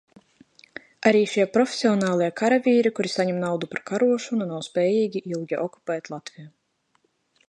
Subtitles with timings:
[1.09, 6.49] Arī šie profesionālie karavīri, kuri saņem naudu par karošanu, nav spējīgi ilgi okupēt Latviju.